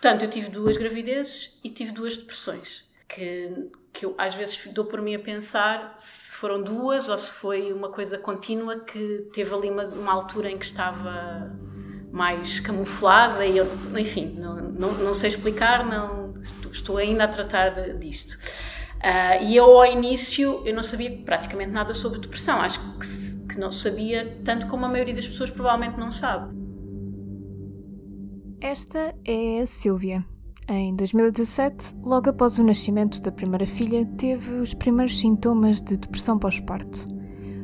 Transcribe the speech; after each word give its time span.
Portanto, 0.00 0.22
eu 0.22 0.30
tive 0.30 0.48
duas 0.48 0.76
gravidezes 0.76 1.58
e 1.64 1.70
tive 1.70 1.90
duas 1.90 2.16
depressões. 2.16 2.86
Que, 3.08 3.70
que 3.92 4.04
eu 4.04 4.14
às 4.18 4.34
vezes 4.34 4.60
dou 4.66 4.84
por 4.84 5.00
mim 5.00 5.14
a 5.14 5.18
pensar 5.18 5.94
se 5.96 6.34
foram 6.34 6.62
duas 6.62 7.08
ou 7.08 7.16
se 7.16 7.32
foi 7.32 7.72
uma 7.72 7.88
coisa 7.88 8.18
contínua 8.18 8.80
que 8.80 9.26
teve 9.32 9.52
ali 9.52 9.70
uma, 9.70 9.82
uma 9.84 10.12
altura 10.12 10.50
em 10.50 10.58
que 10.58 10.66
estava 10.66 11.50
mais 12.12 12.60
camuflada 12.60 13.44
e 13.46 13.56
eu, 13.56 13.66
enfim, 13.98 14.36
não, 14.38 14.56
não, 14.56 14.92
não 14.92 15.14
sei 15.14 15.30
explicar, 15.30 15.84
não, 15.84 16.34
estou, 16.70 16.98
ainda 16.98 17.24
a 17.24 17.28
tratar 17.28 17.94
disto. 17.94 18.38
Uh, 18.98 19.44
e 19.44 19.56
eu 19.56 19.64
ao 19.64 19.86
início 19.86 20.62
eu 20.66 20.74
não 20.74 20.82
sabia 20.82 21.10
praticamente 21.24 21.70
nada 21.70 21.94
sobre 21.94 22.20
depressão, 22.20 22.60
acho 22.60 22.78
que, 22.98 23.54
que 23.54 23.58
não 23.58 23.72
sabia 23.72 24.38
tanto 24.44 24.66
como 24.66 24.84
a 24.84 24.88
maioria 24.88 25.14
das 25.14 25.26
pessoas 25.26 25.50
provavelmente 25.50 25.98
não 25.98 26.12
sabe. 26.12 26.57
Esta 28.60 29.14
é 29.24 29.60
a 29.60 29.66
Silvia. 29.66 30.24
Em 30.68 30.94
2017, 30.96 31.94
logo 32.04 32.28
após 32.28 32.58
o 32.58 32.64
nascimento 32.64 33.22
da 33.22 33.30
primeira 33.30 33.66
filha, 33.66 34.04
teve 34.18 34.54
os 34.54 34.74
primeiros 34.74 35.20
sintomas 35.20 35.80
de 35.80 35.96
depressão 35.96 36.38
pós-parto. 36.38 37.06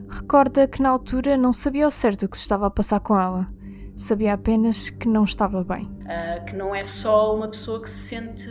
Recorda 0.09 0.69
que 0.69 0.81
na 0.81 0.91
altura 0.91 1.37
não 1.37 1.53
sabia 1.53 1.85
ao 1.85 1.91
certo 1.91 2.27
o 2.27 2.29
que 2.29 2.37
se 2.37 2.43
estava 2.43 2.67
a 2.67 2.71
passar 2.71 3.01
com 3.01 3.19
ela 3.19 3.53
sabia 3.97 4.35
apenas 4.35 4.91
que 4.91 5.09
não 5.09 5.25
estava 5.25 5.63
bem. 5.63 5.85
Uh, 5.85 6.45
que 6.45 6.57
não 6.57 6.75
é 6.75 6.85
só 6.85 7.35
uma 7.35 7.49
pessoa 7.49 7.81
que 7.81 7.91
se 7.91 8.09
sente 8.09 8.49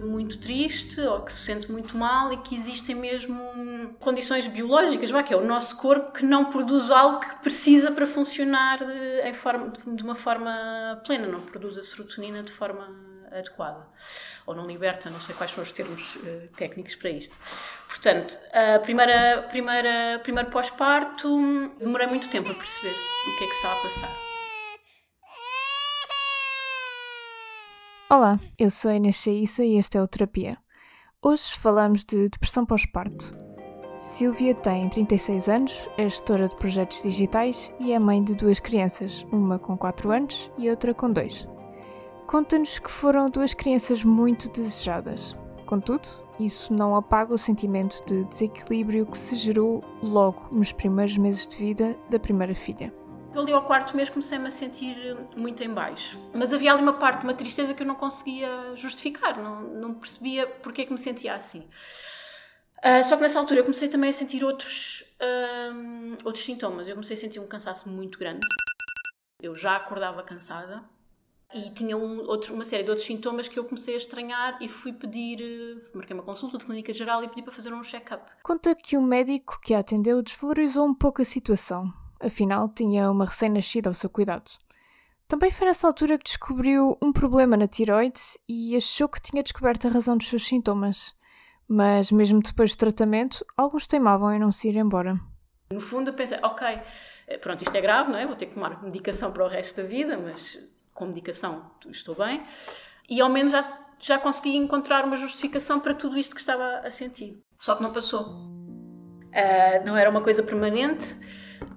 muito 0.00 0.38
triste 0.38 1.00
ou 1.00 1.20
que 1.20 1.32
se 1.32 1.40
sente 1.40 1.70
muito 1.70 1.96
mal 1.96 2.32
e 2.32 2.36
que 2.38 2.54
existem 2.54 2.94
mesmo 2.94 3.40
condições 4.00 4.46
biológicas, 4.46 5.10
vá, 5.10 5.22
que 5.22 5.32
é 5.32 5.36
o 5.36 5.44
nosso 5.44 5.76
corpo 5.76 6.12
que 6.12 6.24
não 6.24 6.46
produz 6.46 6.90
algo 6.90 7.20
que 7.20 7.36
precisa 7.36 7.90
para 7.90 8.06
funcionar 8.06 8.78
de, 8.78 9.28
em 9.28 9.34
forma, 9.34 9.72
de 9.86 10.02
uma 10.02 10.14
forma 10.14 11.00
plena, 11.04 11.26
não 11.26 11.40
produz 11.40 11.76
a 11.78 11.82
serotonina 11.82 12.42
de 12.42 12.52
forma 12.52 12.88
adequada 13.30 13.86
ou 14.46 14.54
não 14.54 14.66
liberta, 14.66 15.08
não 15.08 15.20
sei 15.20 15.34
quais 15.34 15.52
são 15.52 15.62
os 15.62 15.72
termos 15.72 16.16
uh, 16.16 16.48
técnicos 16.56 16.94
para 16.94 17.10
isto. 17.10 17.36
Portanto, 17.88 18.36
a 18.52 18.78
primeira, 18.80 19.46
primeira, 19.48 20.20
primeiro 20.22 20.50
pós-parto 20.50 21.28
demorei 21.78 22.06
muito 22.06 22.28
tempo 22.30 22.50
a 22.50 22.54
perceber 22.54 22.94
o 22.94 23.38
que 23.38 23.44
é 23.44 23.46
que 23.46 23.54
estava 23.54 23.74
a 23.74 23.82
passar. 23.82 24.31
Olá, 28.14 28.38
eu 28.58 28.70
sou 28.70 28.90
a 28.90 28.94
Inês 28.94 29.16
Chaissa 29.16 29.64
e 29.64 29.78
este 29.78 29.96
é 29.96 30.02
o 30.02 30.06
Terapia. 30.06 30.58
Hoje 31.22 31.56
falamos 31.56 32.04
de 32.04 32.28
depressão 32.28 32.66
pós-parto. 32.66 33.34
Silvia 33.98 34.54
tem 34.54 34.86
36 34.86 35.48
anos, 35.48 35.88
é 35.96 36.02
gestora 36.02 36.46
de 36.46 36.54
projetos 36.56 37.02
digitais 37.02 37.72
e 37.80 37.90
é 37.90 37.98
mãe 37.98 38.22
de 38.22 38.34
duas 38.34 38.60
crianças, 38.60 39.26
uma 39.32 39.58
com 39.58 39.78
4 39.78 40.10
anos 40.10 40.52
e 40.58 40.68
outra 40.68 40.92
com 40.92 41.10
2. 41.10 41.48
Conta-nos 42.26 42.78
que 42.78 42.90
foram 42.90 43.30
duas 43.30 43.54
crianças 43.54 44.04
muito 44.04 44.50
desejadas. 44.50 45.34
Contudo, 45.64 46.06
isso 46.38 46.70
não 46.70 46.94
apaga 46.94 47.32
o 47.32 47.38
sentimento 47.38 48.04
de 48.04 48.26
desequilíbrio 48.26 49.06
que 49.06 49.16
se 49.16 49.36
gerou 49.36 49.82
logo 50.02 50.54
nos 50.54 50.70
primeiros 50.70 51.16
meses 51.16 51.48
de 51.48 51.56
vida 51.56 51.96
da 52.10 52.20
primeira 52.20 52.54
filha. 52.54 52.92
Eu 53.34 53.40
ali 53.40 53.52
ao 53.52 53.64
quarto 53.64 53.96
mês 53.96 54.10
comecei-me 54.10 54.48
a 54.48 54.50
sentir 54.50 55.16
muito 55.34 55.62
em 55.64 55.72
baixo. 55.72 56.18
Mas 56.34 56.52
havia 56.52 56.72
ali 56.72 56.82
uma 56.82 56.92
parte, 56.92 57.24
uma 57.24 57.32
tristeza 57.32 57.72
que 57.72 57.82
eu 57.82 57.86
não 57.86 57.94
conseguia 57.94 58.76
justificar, 58.76 59.42
não, 59.42 59.62
não 59.62 59.94
percebia 59.94 60.46
porque 60.46 60.82
é 60.82 60.84
que 60.84 60.92
me 60.92 60.98
sentia 60.98 61.34
assim. 61.34 61.66
Uh, 62.78 63.02
só 63.08 63.16
que 63.16 63.22
nessa 63.22 63.38
altura 63.38 63.60
eu 63.60 63.64
comecei 63.64 63.88
também 63.88 64.10
a 64.10 64.12
sentir 64.12 64.44
outros, 64.44 65.02
uh, 65.20 66.16
outros 66.24 66.44
sintomas. 66.44 66.86
Eu 66.86 66.94
comecei 66.94 67.16
a 67.16 67.20
sentir 67.20 67.40
um 67.40 67.46
cansaço 67.46 67.88
muito 67.88 68.18
grande. 68.18 68.46
Eu 69.40 69.56
já 69.56 69.76
acordava 69.76 70.22
cansada 70.22 70.84
e 71.54 71.70
tinha 71.70 71.96
um, 71.96 72.18
outro, 72.28 72.52
uma 72.52 72.64
série 72.64 72.82
de 72.82 72.90
outros 72.90 73.06
sintomas 73.06 73.48
que 73.48 73.58
eu 73.58 73.64
comecei 73.64 73.94
a 73.94 73.96
estranhar 73.96 74.58
e 74.60 74.68
fui 74.68 74.92
pedir, 74.92 75.90
marquei 75.94 76.12
uma 76.12 76.22
consulta 76.22 76.58
de 76.58 76.66
clínica 76.66 76.92
geral 76.92 77.24
e 77.24 77.28
pedi 77.28 77.42
para 77.42 77.52
fazer 77.52 77.72
um 77.72 77.82
check-up. 77.82 78.30
Conta 78.42 78.74
que 78.74 78.94
o 78.94 79.02
médico 79.02 79.58
que 79.62 79.72
a 79.72 79.78
atendeu 79.78 80.20
desvalorizou 80.22 80.86
um 80.86 80.94
pouco 80.94 81.22
a 81.22 81.24
situação 81.24 82.01
afinal 82.22 82.68
tinha 82.68 83.10
uma 83.10 83.24
recém-nascida 83.24 83.90
ao 83.90 83.94
seu 83.94 84.08
cuidado. 84.08 84.50
Também 85.32 85.50
foi 85.50 85.66
nessa 85.66 85.86
altura 85.86 86.18
que 86.18 86.24
descobriu 86.24 86.98
um 87.02 87.12
problema 87.12 87.56
na 87.56 87.66
tiroide 87.66 88.20
e 88.48 88.76
achou 88.76 89.08
que 89.08 89.20
tinha 89.20 89.42
descoberto 89.42 89.86
a 89.86 89.90
razão 89.90 90.16
dos 90.16 90.28
seus 90.28 90.46
sintomas. 90.46 91.14
Mas, 91.66 92.12
mesmo 92.12 92.42
depois 92.42 92.72
do 92.72 92.78
tratamento, 92.78 93.42
alguns 93.56 93.86
teimavam 93.86 94.30
em 94.32 94.38
não 94.38 94.52
se 94.52 94.68
ir 94.68 94.76
embora. 94.76 95.18
No 95.72 95.80
fundo, 95.80 96.10
eu 96.10 96.14
pensei: 96.14 96.38
ok, 96.42 96.66
eh, 97.28 97.38
pronto, 97.38 97.62
isto 97.62 97.74
é 97.74 97.80
grave, 97.80 98.10
não 98.10 98.18
é? 98.18 98.26
Vou 98.26 98.36
ter 98.36 98.46
que 98.46 98.54
tomar 98.54 98.82
medicação 98.82 99.32
para 99.32 99.42
o 99.42 99.48
resto 99.48 99.80
da 99.80 99.88
vida, 99.88 100.18
mas 100.18 100.58
com 100.92 101.06
medicação 101.06 101.70
estou 101.88 102.14
bem. 102.14 102.42
E 103.08 103.20
ao 103.22 103.30
menos 103.30 103.52
já, 103.52 103.78
já 103.98 104.18
consegui 104.18 104.54
encontrar 104.56 105.04
uma 105.04 105.16
justificação 105.16 105.80
para 105.80 105.94
tudo 105.94 106.18
isto 106.18 106.34
que 106.34 106.40
estava 106.40 106.80
a 106.80 106.90
sentir. 106.90 107.42
Só 107.58 107.74
que 107.74 107.82
não 107.82 107.90
passou. 107.90 108.22
Uh, 108.22 109.86
não 109.86 109.96
era 109.96 110.10
uma 110.10 110.20
coisa 110.20 110.42
permanente 110.42 111.16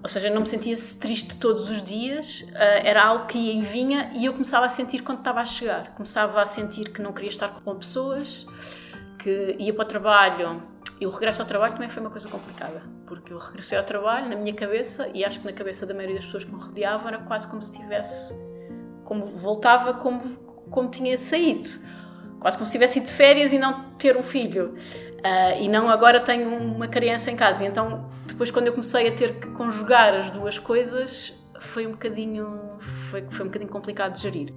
ou 0.02 0.08
seja, 0.08 0.30
não 0.30 0.42
me 0.42 0.46
sentia 0.46 0.76
triste 1.00 1.38
todos 1.38 1.68
os 1.68 1.82
dias, 1.82 2.42
uh, 2.42 2.56
era 2.84 3.04
algo 3.04 3.26
que 3.26 3.38
ia 3.38 3.54
e 3.54 3.62
vinha 3.62 4.10
e 4.14 4.24
eu 4.24 4.32
começava 4.32 4.66
a 4.66 4.70
sentir 4.70 5.02
quando 5.02 5.18
estava 5.18 5.40
a 5.40 5.44
chegar. 5.44 5.94
Começava 5.94 6.42
a 6.42 6.46
sentir 6.46 6.92
que 6.92 7.02
não 7.02 7.12
queria 7.12 7.30
estar 7.30 7.48
com 7.48 7.74
pessoas, 7.76 8.46
que 9.18 9.56
ia 9.58 9.74
para 9.74 9.84
o 9.84 9.88
trabalho. 9.88 10.62
E 11.00 11.06
o 11.06 11.10
regresso 11.10 11.42
ao 11.42 11.48
trabalho 11.48 11.74
também 11.74 11.88
foi 11.88 12.00
uma 12.00 12.10
coisa 12.10 12.26
complicada, 12.28 12.82
porque 13.06 13.32
eu 13.32 13.38
regressei 13.38 13.76
ao 13.76 13.84
trabalho 13.84 14.30
na 14.30 14.36
minha 14.36 14.54
cabeça 14.54 15.10
e 15.12 15.24
acho 15.24 15.40
que 15.40 15.46
na 15.46 15.52
cabeça 15.52 15.84
da 15.84 15.92
maioria 15.92 16.16
das 16.16 16.24
pessoas 16.24 16.44
que 16.44 16.52
me 16.52 16.58
rodeavam 16.58 17.08
era 17.08 17.18
quase 17.18 17.46
como 17.46 17.60
se 17.60 17.72
tivesse. 17.72 18.34
como 19.04 19.26
voltava 19.26 19.92
como, 19.94 20.20
como 20.70 20.90
tinha 20.90 21.18
saído. 21.18 21.68
Quase 22.40 22.56
como 22.56 22.66
se 22.66 22.72
tivesse 22.72 23.00
de 23.00 23.10
férias 23.10 23.52
e 23.52 23.58
não 23.58 23.90
ter 23.98 24.16
um 24.16 24.22
filho. 24.22 24.74
Uh, 25.18 25.62
e 25.62 25.68
não 25.68 25.88
agora 25.88 26.20
tenho 26.20 26.56
uma 26.56 26.86
criança 26.86 27.30
em 27.30 27.36
casa. 27.36 27.64
E 27.64 27.66
então, 27.66 28.08
depois, 28.26 28.50
quando 28.50 28.66
eu 28.66 28.72
comecei 28.72 29.08
a 29.08 29.12
ter 29.12 29.34
que 29.40 29.48
conjugar 29.48 30.14
as 30.14 30.30
duas 30.30 30.58
coisas, 30.58 31.32
foi 31.58 31.86
um 31.86 31.92
bocadinho, 31.92 32.78
foi, 33.10 33.22
foi 33.30 33.42
um 33.42 33.48
bocadinho 33.48 33.70
complicado 33.70 34.14
de 34.14 34.20
gerir. 34.20 34.52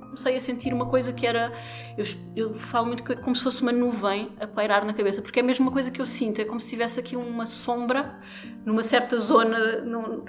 Comecei 0.00 0.36
a 0.36 0.40
sentir 0.40 0.74
uma 0.74 0.86
coisa 0.86 1.12
que 1.12 1.26
era. 1.26 1.50
Eu, 1.96 2.04
eu 2.36 2.54
falo 2.54 2.86
muito 2.86 3.02
que, 3.02 3.16
como 3.16 3.34
se 3.34 3.42
fosse 3.42 3.62
uma 3.62 3.72
nuvem 3.72 4.30
a 4.38 4.46
pairar 4.46 4.84
na 4.84 4.92
cabeça, 4.92 5.22
porque 5.22 5.40
é 5.40 5.42
mesmo 5.42 5.64
uma 5.64 5.72
coisa 5.72 5.90
que 5.90 6.02
eu 6.02 6.06
sinto. 6.06 6.40
É 6.40 6.44
como 6.44 6.60
se 6.60 6.68
tivesse 6.68 7.00
aqui 7.00 7.16
uma 7.16 7.46
sombra 7.46 8.18
numa 8.66 8.82
certa 8.82 9.18
zona. 9.18 9.80
Num, 9.80 10.24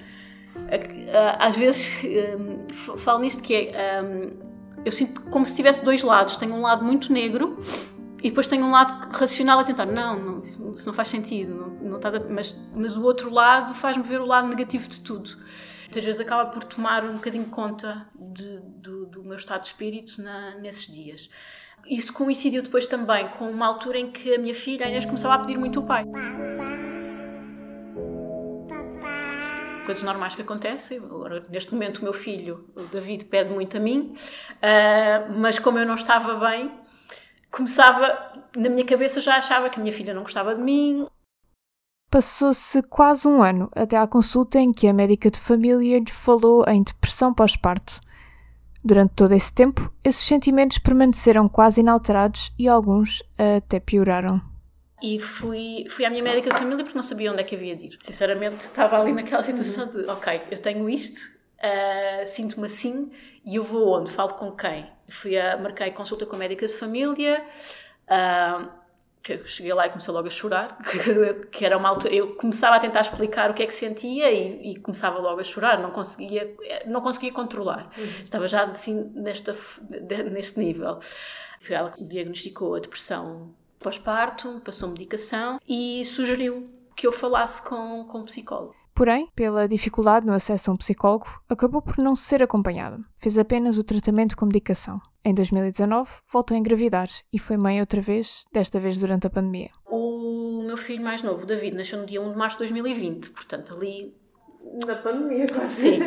às 1.38 1.58
vezes 1.58 1.92
um, 2.40 2.98
falo 2.98 3.20
nisto 3.20 3.42
que 3.42 3.54
é. 3.56 4.02
Um, 4.02 4.53
eu 4.86 4.92
sinto 4.92 5.22
como 5.24 5.46
se 5.46 5.56
tivesse 5.56 5.84
dois 5.84 6.04
lados. 6.04 6.36
Tenho 6.36 6.54
um 6.54 6.62
lado 6.62 6.84
muito 6.84 7.12
negro 7.12 7.58
e 8.24 8.30
depois 8.30 8.48
tenho 8.48 8.66
um 8.66 8.72
lado 8.72 9.12
racional 9.12 9.60
a 9.60 9.64
tentar, 9.64 9.86
não, 9.86 10.18
não 10.18 10.44
isso 10.46 10.88
não 10.88 10.94
faz 10.94 11.10
sentido, 11.10 11.54
não, 11.54 11.90
não 11.90 11.98
está, 11.98 12.10
mas, 12.30 12.56
mas 12.74 12.96
o 12.96 13.04
outro 13.04 13.30
lado 13.30 13.74
faz-me 13.74 14.04
ver 14.04 14.22
o 14.22 14.26
lado 14.26 14.48
negativo 14.48 14.88
de 14.88 15.02
tudo. 15.02 15.30
Muitas 15.84 16.06
vezes 16.06 16.22
acaba 16.22 16.50
por 16.50 16.64
tomar 16.64 17.04
um 17.04 17.16
bocadinho 17.16 17.46
conta 17.46 18.08
de, 18.16 18.60
do, 18.60 19.06
do, 19.06 19.24
meu 19.24 19.38
estado 19.38 19.62
de 19.62 19.68
espírito 19.68 20.22
na, 20.22 20.56
nesses 20.56 20.92
dias. 20.92 21.30
Isso 21.86 22.14
coincidiu 22.14 22.64
depois 22.64 22.88
também 22.88 23.28
com 23.28 23.50
uma 23.52 23.68
altura 23.68 24.00
em 24.00 24.10
que 24.10 24.34
a 24.34 24.40
minha 24.40 24.56
filha, 24.56 24.86
a 24.86 24.90
Inês, 24.90 25.06
começava 25.06 25.36
a 25.36 25.40
pedir 25.40 25.58
muito 25.58 25.82
o 25.82 25.84
pai. 25.84 26.06
Coisas 29.86 30.04
normais 30.04 30.36
que 30.36 30.42
acontecem. 30.42 30.98
Agora, 30.98 31.46
neste 31.50 31.74
momento, 31.74 32.00
o 32.00 32.04
meu 32.04 32.14
filho, 32.14 32.70
o 32.76 32.84
David, 32.84 33.26
pede 33.26 33.50
muito 33.52 33.78
a 33.78 33.80
mim, 33.80 34.16
uh, 34.16 35.34
mas 35.38 35.60
como 35.60 35.78
eu 35.78 35.86
não 35.86 35.96
estava 35.96 36.36
bem, 36.36 36.72
começava, 37.52 38.34
na 38.56 38.70
minha 38.70 38.86
cabeça 38.86 39.22
já 39.22 39.38
achava 39.38 39.70
que 39.70 39.80
a 39.80 39.84
minha 39.84 39.94
filha 39.94 40.14
não 40.14 40.24
gostava 40.24 40.56
de 40.56 40.62
mim. 40.62 41.06
Passou-se 42.10 42.82
quase 42.84 43.28
um 43.28 43.42
ano 43.42 43.70
até 43.76 43.98
à 43.98 44.08
consulta 44.08 44.60
em 44.60 44.72
que 44.72 44.88
a 44.88 44.94
médica 44.94 45.32
de 45.32 45.40
família 45.40 46.00
lhe 46.00 46.12
falou 46.12 46.64
em 46.68 46.84
depressão 46.84 47.34
pós-parto. 47.34 48.00
Durante 48.86 49.14
todo 49.16 49.34
esse 49.34 49.52
tempo, 49.52 49.92
esses 50.04 50.22
sentimentos 50.22 50.78
permaneceram 50.78 51.48
quase 51.50 51.82
inalterados 51.82 52.52
e 52.60 52.68
alguns 52.68 53.24
até 53.58 53.80
pioraram. 53.80 54.53
E 55.04 55.20
fui, 55.20 55.86
fui 55.90 56.06
à 56.06 56.10
minha 56.10 56.24
médica 56.24 56.50
de 56.50 56.58
família 56.58 56.82
porque 56.82 56.98
não 56.98 57.04
sabia 57.04 57.30
onde 57.30 57.42
é 57.42 57.44
que 57.44 57.56
havia 57.56 57.76
de 57.76 57.88
ir. 57.88 57.98
Sinceramente, 58.02 58.64
estava 58.64 58.98
ali 58.98 59.12
naquela 59.12 59.44
situação 59.44 59.86
de: 59.86 60.10
ok, 60.10 60.44
eu 60.50 60.58
tenho 60.58 60.90
isto, 60.90 61.20
uh, 61.60 62.26
sinto-me 62.26 62.68
assim 62.68 63.12
e 63.46 63.58
eu 63.58 63.66
vou 63.66 64.00
onde? 64.00 64.10
Falo 64.10 64.34
com 64.36 64.54
quem? 64.54 64.90
Fui 65.10 65.38
a, 65.38 65.58
marquei 65.58 65.92
consulta 65.92 66.26
com 66.26 66.38
a 66.38 66.40
médica 66.40 66.66
de 66.66 66.74
família, 66.74 67.46
uh, 68.08 68.70
que 69.22 69.46
cheguei 69.46 69.74
lá 69.74 69.88
e 69.88 69.90
comecei 69.90 70.14
logo 70.14 70.26
a 70.26 70.32
chorar, 70.32 70.78
que 71.52 71.66
era 71.66 71.78
uma 71.78 71.90
altura, 71.90 72.14
eu 72.14 72.36
começava 72.36 72.78
a 72.78 72.80
tentar 72.80 73.02
explicar 73.02 73.52
o 73.52 73.54
que 73.54 73.62
é 73.62 73.66
que 73.66 73.74
sentia 73.74 74.32
e, 74.32 74.72
e 74.72 74.80
começava 74.80 75.20
logo 75.20 75.42
a 75.42 75.44
chorar, 75.44 75.82
não 75.82 75.92
conseguia, 75.92 76.56
não 76.86 77.02
conseguia 77.02 77.34
controlar, 77.34 77.92
uhum. 77.98 78.06
estava 78.24 78.48
já 78.48 78.64
assim 78.64 79.12
nesta, 79.14 79.54
neste 80.32 80.58
nível. 80.58 81.00
Foi 81.60 81.76
ela 81.76 81.92
que 81.92 82.04
diagnosticou 82.06 82.76
a 82.76 82.80
depressão 82.80 83.54
pós-parto, 83.84 84.62
passou 84.66 84.90
medicação 84.90 85.60
e 85.68 86.04
sugeriu 86.06 86.68
que 86.96 87.06
eu 87.06 87.12
falasse 87.12 87.62
com, 87.62 88.06
com 88.06 88.20
um 88.20 88.26
psicólogo. 88.26 88.74
Porém, 88.96 89.28
pela 89.36 89.68
dificuldade 89.68 90.26
no 90.26 90.34
acesso 90.34 90.70
a 90.70 90.74
um 90.74 90.78
psicólogo, 90.78 91.26
acabou 91.50 91.82
por 91.82 91.98
não 91.98 92.16
ser 92.16 92.44
acompanhada. 92.44 93.00
Fez 93.18 93.40
apenas 93.40 93.78
o 93.78 93.84
tratamento 93.84 94.38
com 94.38 94.46
medicação. 94.46 95.02
Em 95.26 95.34
2019, 95.34 96.12
voltou 96.32 96.54
a 96.54 96.60
engravidar 96.60 97.08
e 97.32 97.40
foi 97.40 97.58
mãe 97.58 97.80
outra 97.80 98.02
vez, 98.02 98.46
desta 98.54 98.80
vez 98.80 98.98
durante 99.00 99.26
a 99.26 99.32
pandemia. 99.32 99.72
O 99.88 100.64
meu 100.64 100.78
filho 100.78 101.04
mais 101.04 101.24
novo, 101.24 101.46
David, 101.46 101.76
nasceu 101.76 102.00
no 102.00 102.06
dia 102.06 102.22
1 102.22 102.32
de 102.32 102.38
março 102.38 102.58
de 102.58 102.72
2020, 102.72 103.30
portanto 103.32 103.74
ali 103.74 104.16
na 104.86 104.96
pandemia, 104.96 105.48
quase. 105.48 105.74
Sim, 105.74 106.00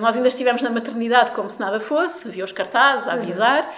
nós 0.00 0.16
ainda 0.16 0.28
estivemos 0.28 0.62
na 0.62 0.70
maternidade 0.70 1.32
como 1.32 1.50
se 1.50 1.60
nada 1.60 1.78
fosse, 1.78 2.28
via 2.28 2.44
os 2.44 2.52
cartazes 2.52 3.06
a 3.06 3.14
avisar, 3.14 3.70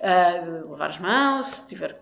uh, 0.00 0.70
lavar 0.70 0.90
as 0.90 0.98
mãos, 0.98 1.46
se 1.46 1.68
tiver 1.68 1.98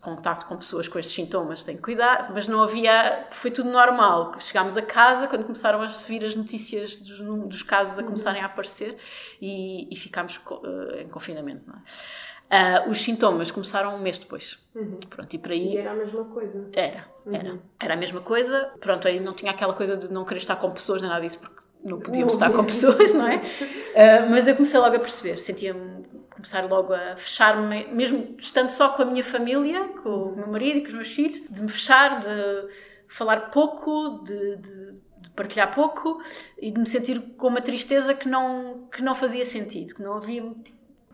contacto 0.00 0.46
com 0.46 0.56
pessoas 0.56 0.88
com 0.88 0.98
estes 0.98 1.14
sintomas, 1.14 1.62
tem 1.62 1.76
que 1.76 1.82
cuidar, 1.82 2.30
mas 2.32 2.48
não 2.48 2.62
havia, 2.62 3.26
foi 3.30 3.50
tudo 3.50 3.70
normal. 3.70 4.32
Chegámos 4.40 4.76
a 4.76 4.82
casa 4.82 5.28
quando 5.28 5.44
começaram 5.44 5.82
a 5.82 5.86
vir 5.86 6.24
as 6.24 6.34
notícias 6.34 6.96
dos, 6.96 7.20
dos 7.20 7.62
casos 7.62 7.98
a 7.98 8.02
começarem 8.02 8.42
a 8.42 8.46
aparecer 8.46 8.96
e, 9.40 9.92
e 9.92 9.96
ficámos 9.96 10.36
uh, 10.36 10.98
em 10.98 11.08
confinamento. 11.08 11.70
É? 11.70 12.80
Uh, 12.80 12.90
os 12.90 13.00
sintomas 13.00 13.50
começaram 13.50 13.94
um 13.94 13.98
mês 13.98 14.18
depois. 14.18 14.58
Uhum. 14.74 14.98
Pronto, 15.08 15.32
e 15.34 15.38
por 15.38 15.52
aí. 15.52 15.74
E 15.74 15.76
era 15.76 15.92
a 15.92 15.94
mesma 15.94 16.24
coisa. 16.24 16.68
Era, 16.72 17.06
era. 17.30 17.52
Uhum. 17.52 17.60
Era 17.78 17.94
a 17.94 17.96
mesma 17.96 18.20
coisa. 18.20 18.72
Pronto, 18.80 19.06
aí 19.06 19.20
não 19.20 19.34
tinha 19.34 19.52
aquela 19.52 19.74
coisa 19.74 19.96
de 19.96 20.12
não 20.12 20.24
querer 20.24 20.40
estar 20.40 20.56
com 20.56 20.70
pessoas, 20.72 21.00
nem 21.00 21.08
nada 21.08 21.22
disso, 21.22 21.38
porque 21.38 21.59
não 21.84 21.98
podíamos 21.98 22.34
estar 22.34 22.50
com 22.50 22.64
pessoas, 22.64 23.12
não 23.12 23.26
é? 23.26 23.36
Uh, 23.36 24.28
mas 24.30 24.46
eu 24.46 24.54
comecei 24.54 24.78
logo 24.78 24.96
a 24.96 25.00
perceber, 25.00 25.40
sentia-me 25.40 26.00
começar 26.40 26.64
logo 26.64 26.94
a 26.94 27.16
fechar-me, 27.16 27.86
mesmo 27.88 28.36
estando 28.38 28.70
só 28.70 28.90
com 28.90 29.02
a 29.02 29.04
minha 29.04 29.22
família, 29.22 29.88
com 30.02 30.08
o 30.08 30.36
meu 30.36 30.46
marido 30.46 30.78
e 30.78 30.82
com 30.82 30.88
os 30.88 30.94
meus 30.94 31.08
filhos, 31.08 31.42
de 31.48 31.62
me 31.62 31.68
fechar, 31.68 32.20
de 32.20 32.68
falar 33.08 33.50
pouco, 33.50 34.22
de, 34.24 34.56
de, 34.56 34.92
de 35.20 35.30
partilhar 35.36 35.74
pouco 35.74 36.20
e 36.58 36.70
de 36.70 36.80
me 36.80 36.86
sentir 36.86 37.20
com 37.36 37.48
uma 37.48 37.60
tristeza 37.60 38.14
que 38.14 38.28
não, 38.28 38.88
que 38.90 39.02
não 39.02 39.14
fazia 39.14 39.44
sentido, 39.44 39.94
que 39.94 40.02
não 40.02 40.14
havia. 40.14 40.42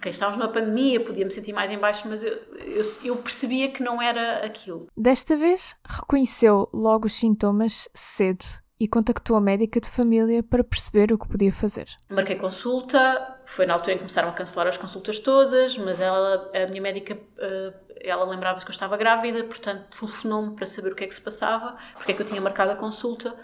Quem 0.01 0.11
estávamos 0.11 0.39
na 0.39 0.49
pandemia 0.49 1.03
podia 1.03 1.25
me 1.25 1.33
sentir 1.33 1.53
mais 1.53 1.73
em 1.73 1.79
baixo, 1.79 2.07
mas 2.07 2.23
eu, 2.23 2.33
eu, 2.33 2.85
eu 3.03 3.17
percebia 3.17 3.71
que 3.71 3.83
não 3.83 4.01
era 4.01 4.45
aquilo. 4.45 4.87
Desta 4.97 5.37
vez, 5.37 5.75
reconheceu 5.85 6.69
logo 6.73 7.07
os 7.07 7.15
sintomas 7.15 7.89
cedo 7.95 8.45
e 8.79 8.87
contactou 8.87 9.37
a 9.37 9.41
médica 9.41 9.81
de 9.81 9.89
família 9.89 10.43
para 10.43 10.63
perceber 10.63 11.13
o 11.13 11.19
que 11.19 11.27
podia 11.27 11.53
fazer. 11.53 11.87
Marquei 12.11 12.37
consulta, 12.37 13.39
foi 13.47 13.65
na 13.65 13.75
altura 13.75 13.93
em 13.93 13.97
que 13.97 14.01
começaram 14.01 14.29
a 14.29 14.33
cancelar 14.33 14.67
as 14.67 14.77
consultas 14.77 15.19
todas, 15.19 15.77
mas 15.79 16.01
ela, 16.01 16.51
a 16.55 16.67
minha 16.67 16.83
médica, 16.83 17.19
eh, 17.39 17.73
ela 18.01 18.25
lembrava-se 18.25 18.67
que 18.67 18.71
eu 18.71 18.75
estava 18.75 18.97
grávida, 18.97 19.43
portanto 19.45 19.99
telefonou-me 19.99 20.55
para 20.55 20.67
saber 20.67 20.93
o 20.93 20.95
que 20.95 21.05
é 21.05 21.07
que 21.07 21.15
se 21.15 21.21
passava, 21.21 21.77
porque 21.95 22.13
é 22.13 22.15
que 22.15 22.21
eu 22.21 22.27
tinha 22.27 22.41
marcado 22.41 22.73
a 22.73 22.77
consulta 22.77 23.35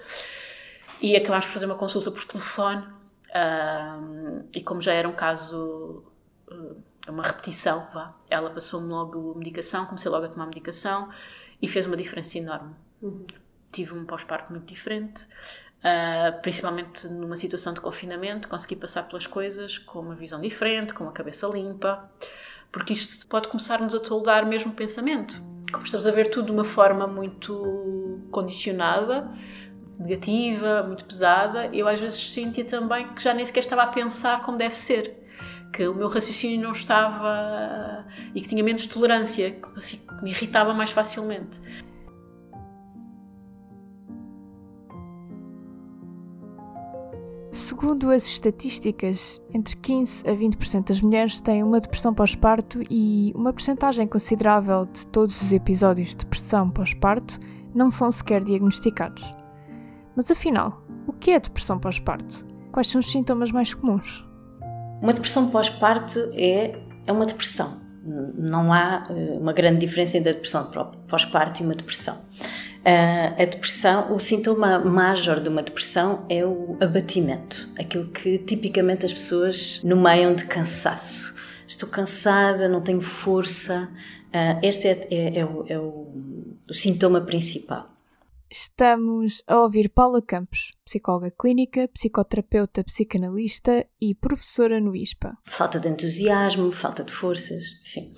e 1.01 1.17
acabámos 1.17 1.47
por 1.47 1.53
fazer 1.53 1.67
uma 1.67 1.77
consulta 1.77 2.11
por 2.11 2.25
telefone 2.25 2.87
e 4.55 4.63
como 4.63 4.83
já 4.83 4.93
era 4.93 5.09
um 5.09 5.15
caso 5.15 6.05
eh, 6.51 7.11
uma 7.11 7.23
repetição, 7.23 7.89
vá, 7.93 8.15
ela 8.29 8.51
passou-me 8.51 8.89
logo 8.89 9.35
medicação, 9.35 9.87
comecei 9.87 10.11
logo 10.11 10.27
a 10.27 10.29
tomar 10.29 10.45
medicação 10.45 11.09
e 11.61 11.67
fez 11.67 11.87
uma 11.87 11.97
diferença 11.97 12.37
enorme. 12.37 12.75
Uhum 13.01 13.25
tive 13.73 13.95
um 13.95 14.05
pós-parto 14.05 14.53
muito 14.53 14.67
diferente, 14.67 15.23
uh, 15.83 16.41
principalmente 16.43 17.09
numa 17.09 17.37
situação 17.37 17.73
de 17.73 17.81
confinamento, 17.81 18.49
consegui 18.49 18.77
passar 18.77 19.05
pelas 19.05 19.27
coisas 19.27 19.79
com 19.79 20.01
uma 20.01 20.15
visão 20.15 20.41
diferente, 20.41 20.95
com 20.95 21.05
uma 21.05 21.13
cabeça 21.13 21.47
limpa, 21.49 22.11
porque 22.71 22.93
isto 22.93 23.27
pode 23.27 23.49
começar-nos 23.49 23.95
a 23.95 24.01
toldar 24.01 24.47
mesmo 24.47 24.73
o 24.73 24.75
pensamento. 24.75 25.35
Como 25.73 25.85
estamos 25.85 26.07
a 26.07 26.11
ver 26.11 26.31
tudo 26.31 26.47
de 26.47 26.53
uma 26.53 26.65
forma 26.65 27.07
muito 27.07 28.21
condicionada, 28.31 29.31
negativa, 29.99 30.83
muito 30.83 31.05
pesada, 31.05 31.67
eu 31.75 31.89
às 31.89 31.99
vezes 31.99 32.33
sentia 32.33 32.65
também 32.65 33.09
que 33.15 33.23
já 33.23 33.33
nem 33.33 33.45
sequer 33.45 33.61
estava 33.61 33.83
a 33.83 33.87
pensar 33.87 34.43
como 34.43 34.59
deve 34.59 34.79
ser 34.79 35.23
que 35.73 35.87
o 35.87 35.95
meu 35.95 36.09
raciocínio 36.09 36.61
não 36.61 36.73
estava 36.73 38.05
e 38.35 38.41
que 38.41 38.49
tinha 38.49 38.63
menos 38.63 38.87
tolerância, 38.87 39.51
que 39.51 40.23
me 40.23 40.31
irritava 40.31 40.75
mais 40.75 40.91
facilmente. 40.91 41.59
Segundo 47.63 48.11
as 48.11 48.27
estatísticas, 48.27 49.41
entre 49.55 49.77
15 49.77 50.29
a 50.29 50.35
20% 50.35 50.89
das 50.89 51.01
mulheres 51.01 51.41
têm 51.41 51.63
uma 51.63 51.79
depressão 51.79 52.13
pós-parto 52.13 52.83
e 52.91 53.33
uma 53.37 53.53
percentagem 53.53 54.05
considerável 54.05 54.85
de 54.85 55.07
todos 55.07 55.41
os 55.41 55.53
episódios 55.53 56.09
de 56.09 56.17
depressão 56.17 56.69
pós-parto 56.69 57.39
não 57.73 57.89
são 57.89 58.11
sequer 58.11 58.43
diagnosticados. 58.43 59.31
Mas 60.17 60.29
afinal, 60.29 60.83
o 61.07 61.13
que 61.13 61.31
é 61.31 61.39
depressão 61.39 61.79
pós-parto? 61.79 62.45
Quais 62.73 62.89
são 62.89 62.99
os 62.99 63.09
sintomas 63.09 63.53
mais 63.53 63.73
comuns? 63.73 64.29
Uma 65.01 65.13
depressão 65.13 65.49
pós-parto 65.49 66.19
é, 66.35 66.81
é 67.07 67.13
uma 67.13 67.27
depressão. 67.27 67.81
Não 68.37 68.73
há 68.73 69.07
eh, 69.09 69.39
uma 69.39 69.53
grande 69.53 69.79
diferença 69.79 70.19
entre 70.19 70.31
a 70.31 70.33
depressão 70.33 70.69
pós-parto 71.09 71.63
e 71.63 71.65
uma 71.65 71.77
depressão. 71.77 72.19
Uh, 72.83 73.41
a 73.41 73.45
depressão, 73.45 74.13
o 74.13 74.19
sintoma 74.19 74.81
major 74.81 75.39
de 75.39 75.49
uma 75.49 75.63
depressão 75.63 76.27
é 76.29 76.45
o 76.45 76.77
abatimento, 76.81 77.69
aquilo 77.79 78.09
que 78.09 78.39
tipicamente 78.39 79.07
as 79.07 79.13
pessoas 79.13 79.81
nomeiam 79.85 80.35
de 80.35 80.45
cansaço. 80.47 81.33
Estou 81.67 81.89
cansada, 81.89 82.69
não 82.69 82.81
tenho 82.81 83.01
força. 83.01 83.89
Uh, 84.29 84.59
este 84.67 84.89
é, 84.89 85.07
é, 85.11 85.39
é, 85.39 85.45
o, 85.45 85.65
é 85.69 85.79
o, 85.79 86.59
o 86.69 86.75
sintoma 86.75 87.21
principal. 87.21 87.93
Estamos 88.51 89.43
a 89.47 89.61
ouvir 89.63 89.89
Paula 89.89 90.21
Campos, 90.21 90.73
psicóloga 90.85 91.31
clínica, 91.31 91.89
psicoterapeuta, 91.89 92.85
psicanalista 92.85 93.87
e 93.99 94.15
professora 94.15 94.79
no 94.79 94.95
ISPA. 94.95 95.39
Falta 95.45 95.81
de 95.81 95.89
entusiasmo, 95.89 96.71
falta 96.71 97.03
de 97.03 97.11
forças, 97.11 97.63
enfim. 97.87 98.13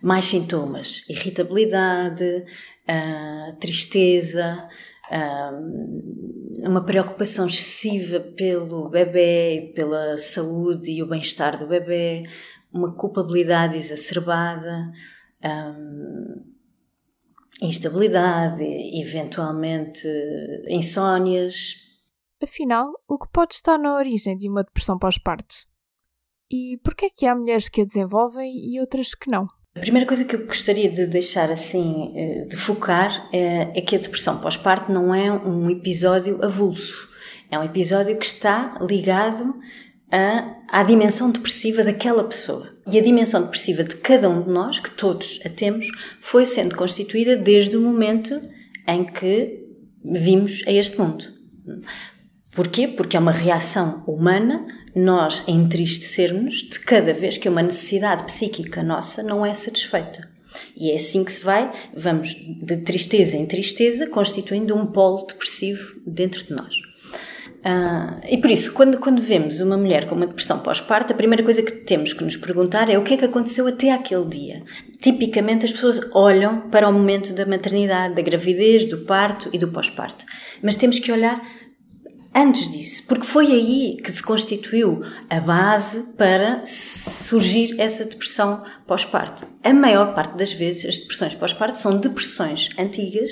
Mais 0.00 0.26
sintomas: 0.26 1.04
irritabilidade, 1.08 2.44
uh, 2.90 3.56
tristeza, 3.58 4.68
uh, 5.10 6.68
uma 6.68 6.84
preocupação 6.84 7.46
excessiva 7.46 8.20
pelo 8.20 8.88
bebê, 8.88 9.72
pela 9.74 10.18
saúde 10.18 10.90
e 10.90 11.02
o 11.02 11.08
bem-estar 11.08 11.58
do 11.58 11.66
bebê, 11.66 12.24
uma 12.72 12.94
culpabilidade 12.94 13.76
exacerbada, 13.76 14.92
um, 15.44 16.44
instabilidade, 17.62 18.62
eventualmente 19.00 20.06
insónias. 20.68 21.88
Afinal, 22.42 22.90
o 23.08 23.18
que 23.18 23.28
pode 23.30 23.54
estar 23.54 23.78
na 23.78 23.96
origem 23.96 24.36
de 24.36 24.48
uma 24.48 24.62
depressão 24.64 24.98
pós-parto? 24.98 25.54
E 26.50 26.78
por 26.82 26.94
que 26.94 27.06
é 27.06 27.10
que 27.10 27.26
há 27.26 27.34
mulheres 27.34 27.68
que 27.68 27.82
a 27.82 27.84
desenvolvem 27.84 28.52
e 28.52 28.80
outras 28.80 29.14
que 29.14 29.30
não? 29.30 29.46
A 29.80 29.88
primeira 29.90 30.06
coisa 30.06 30.26
que 30.26 30.36
eu 30.36 30.46
gostaria 30.46 30.90
de 30.90 31.06
deixar 31.06 31.50
assim, 31.50 32.12
eh, 32.14 32.44
de 32.44 32.54
focar, 32.54 33.30
é, 33.32 33.70
é 33.74 33.80
que 33.80 33.96
a 33.96 33.98
depressão 33.98 34.38
pós-parto 34.38 34.92
não 34.92 35.14
é 35.14 35.32
um 35.32 35.70
episódio 35.70 36.44
avulso. 36.44 37.08
É 37.50 37.58
um 37.58 37.64
episódio 37.64 38.14
que 38.18 38.26
está 38.26 38.74
ligado 38.78 39.54
a, 40.12 40.54
à 40.68 40.82
dimensão 40.82 41.30
depressiva 41.30 41.82
daquela 41.82 42.22
pessoa. 42.24 42.68
E 42.92 42.98
a 42.98 43.02
dimensão 43.02 43.40
depressiva 43.40 43.82
de 43.82 43.96
cada 43.96 44.28
um 44.28 44.42
de 44.42 44.50
nós, 44.50 44.78
que 44.78 44.90
todos 44.90 45.40
a 45.46 45.48
temos, 45.48 45.86
foi 46.20 46.44
sendo 46.44 46.76
constituída 46.76 47.34
desde 47.34 47.74
o 47.74 47.80
momento 47.80 48.38
em 48.86 49.04
que 49.06 49.64
vimos 50.04 50.62
a 50.66 50.72
este 50.72 51.00
mundo. 51.00 51.24
Porquê? 52.54 52.86
Porque 52.86 53.16
é 53.16 53.20
uma 53.20 53.32
reação 53.32 54.04
humana 54.06 54.66
nós 54.94 55.42
entristecermos 55.46 56.68
de 56.68 56.80
cada 56.80 57.12
vez 57.12 57.38
que 57.38 57.48
uma 57.48 57.62
necessidade 57.62 58.24
psíquica 58.24 58.82
nossa 58.82 59.22
não 59.22 59.44
é 59.44 59.52
satisfeita. 59.52 60.28
E 60.76 60.90
é 60.90 60.96
assim 60.96 61.24
que 61.24 61.32
se 61.32 61.44
vai, 61.44 61.70
vamos 61.94 62.34
de 62.34 62.78
tristeza 62.78 63.36
em 63.36 63.46
tristeza, 63.46 64.06
constituindo 64.06 64.74
um 64.74 64.86
polo 64.86 65.26
depressivo 65.26 66.00
dentro 66.06 66.44
de 66.44 66.52
nós. 66.52 66.74
Uh, 67.60 68.24
e 68.26 68.38
por 68.38 68.50
isso, 68.50 68.72
quando, 68.72 68.98
quando 68.98 69.20
vemos 69.20 69.60
uma 69.60 69.76
mulher 69.76 70.08
com 70.08 70.14
uma 70.14 70.26
depressão 70.26 70.60
pós-parto, 70.60 71.12
a 71.12 71.16
primeira 71.16 71.42
coisa 71.42 71.62
que 71.62 71.72
temos 71.72 72.14
que 72.14 72.24
nos 72.24 72.34
perguntar 72.34 72.88
é 72.88 72.96
o 72.96 73.04
que 73.04 73.12
é 73.12 73.16
que 73.18 73.24
aconteceu 73.26 73.66
até 73.66 73.92
aquele 73.92 74.24
dia. 74.24 74.62
Tipicamente, 74.98 75.66
as 75.66 75.72
pessoas 75.72 76.00
olham 76.14 76.70
para 76.70 76.88
o 76.88 76.92
momento 76.92 77.34
da 77.34 77.44
maternidade, 77.44 78.14
da 78.14 78.22
gravidez, 78.22 78.86
do 78.86 79.04
parto 79.04 79.50
e 79.52 79.58
do 79.58 79.68
pós-parto. 79.68 80.24
Mas 80.62 80.76
temos 80.76 80.98
que 80.98 81.12
olhar 81.12 81.42
antes 82.34 82.70
disso, 82.70 83.04
porque 83.06 83.26
foi 83.26 83.46
aí 83.46 84.00
que 84.02 84.10
se 84.10 84.22
constituiu 84.22 85.02
a 85.28 85.40
base 85.40 86.14
para 86.14 86.64
surgir 86.64 87.80
essa 87.80 88.04
depressão 88.04 88.64
pós-parto. 88.86 89.46
A 89.62 89.72
maior 89.72 90.14
parte 90.14 90.36
das 90.36 90.52
vezes, 90.52 90.86
as 90.86 90.98
depressões 90.98 91.34
pós-parto 91.34 91.78
são 91.78 91.98
depressões 91.98 92.70
antigas 92.78 93.30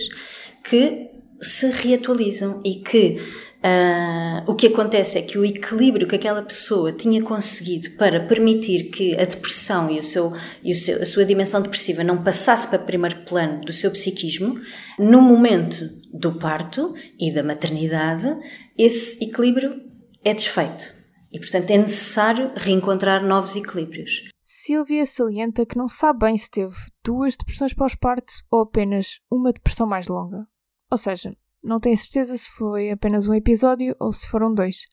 que 0.64 1.08
se 1.40 1.70
reatualizam 1.70 2.60
e 2.64 2.76
que 2.76 3.20
Uh, 3.58 4.48
o 4.48 4.54
que 4.54 4.68
acontece 4.68 5.18
é 5.18 5.22
que 5.22 5.36
o 5.36 5.44
equilíbrio 5.44 6.06
que 6.06 6.14
aquela 6.14 6.42
pessoa 6.42 6.92
tinha 6.92 7.20
conseguido 7.20 7.90
para 7.96 8.20
permitir 8.20 8.84
que 8.84 9.18
a 9.18 9.24
depressão 9.24 9.90
e, 9.90 9.98
o 9.98 10.02
seu, 10.02 10.32
e 10.62 10.72
o 10.72 10.76
seu, 10.76 11.02
a 11.02 11.04
sua 11.04 11.24
dimensão 11.24 11.60
depressiva 11.60 12.04
não 12.04 12.22
passasse 12.22 12.68
para 12.68 12.78
primeiro 12.78 13.16
plano 13.24 13.60
do 13.62 13.72
seu 13.72 13.90
psiquismo, 13.90 14.60
no 14.96 15.20
momento 15.20 15.90
do 16.14 16.38
parto 16.38 16.94
e 17.18 17.32
da 17.32 17.42
maternidade, 17.42 18.32
esse 18.78 19.22
equilíbrio 19.24 19.82
é 20.24 20.32
desfeito. 20.32 20.96
E, 21.32 21.38
portanto, 21.38 21.70
é 21.70 21.78
necessário 21.78 22.52
reencontrar 22.56 23.22
novos 23.22 23.54
equilíbrios. 23.56 24.28
Silvia 24.42 25.04
salienta 25.04 25.66
que 25.66 25.76
não 25.76 25.88
sabe 25.88 26.20
bem 26.20 26.36
se 26.36 26.50
teve 26.50 26.74
duas 27.04 27.36
depressões 27.36 27.74
pós-parto 27.74 28.32
ou 28.50 28.62
apenas 28.62 29.20
uma 29.30 29.52
depressão 29.52 29.86
mais 29.86 30.08
longa. 30.08 30.46
Ou 30.90 30.96
seja, 30.96 31.36
não 31.62 31.78
tem 31.78 31.94
certeza 31.94 32.36
se 32.36 32.50
foi 32.52 32.90
apenas 32.90 33.28
um 33.28 33.34
episódio 33.34 33.94
ou 34.00 34.10
se 34.12 34.26
foram 34.26 34.54
dois. 34.54 34.86